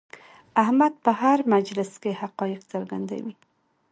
[0.63, 3.33] احمد په هر مجلس کې حقایق څرګندوي.